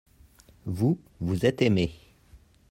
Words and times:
vous, 0.65 0.97
vous 1.19 1.45
êtes 1.45 1.61
aimé. 1.61 1.91